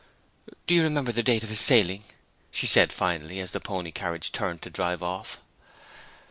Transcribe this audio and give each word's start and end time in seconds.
'Do 0.65 0.73
you 0.73 0.81
remember 0.81 1.11
the 1.11 1.21
date 1.21 1.43
of 1.43 1.49
his 1.49 1.59
sailing?' 1.59 2.03
she 2.49 2.65
said 2.65 2.91
finally, 2.91 3.39
as 3.39 3.51
the 3.51 3.59
pony 3.59 3.91
carriage 3.91 4.31
turned 4.31 4.59
to 4.63 4.69
drive 4.71 5.03
off. 5.03 5.39